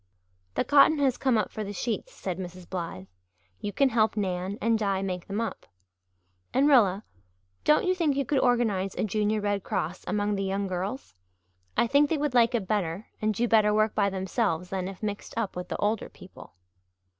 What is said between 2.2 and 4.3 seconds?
Mrs. Blythe. "You can help